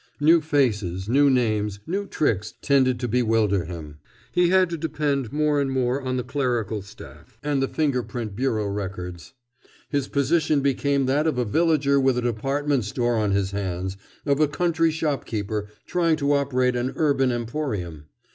New 0.19 0.41
faces, 0.41 1.07
new 1.07 1.29
names, 1.29 1.79
new 1.85 2.07
tricks 2.07 2.55
tended 2.63 2.99
to 2.99 3.07
bewilder 3.07 3.65
him. 3.65 3.99
He 4.31 4.49
had 4.49 4.67
to 4.71 4.75
depend 4.79 5.31
more 5.31 5.61
and 5.61 5.69
more 5.71 6.01
on 6.01 6.17
the 6.17 6.23
clerical 6.23 6.81
staff 6.81 7.37
and 7.43 7.61
the 7.61 7.67
finger 7.67 8.01
print 8.01 8.35
bureau 8.35 8.65
records. 8.65 9.35
His 9.89 10.07
position 10.07 10.61
became 10.61 11.05
that 11.05 11.27
of 11.27 11.37
a 11.37 11.45
villager 11.45 11.99
with 11.99 12.17
a 12.17 12.21
department 12.23 12.83
store 12.85 13.15
on 13.17 13.29
his 13.29 13.51
hands, 13.51 13.95
of 14.25 14.39
a 14.39 14.47
country 14.47 14.89
shopkeeper 14.89 15.69
trying 15.85 16.15
to 16.15 16.33
operate 16.33 16.75
an 16.75 16.93
urban 16.95 17.31
emporium. 17.31 18.05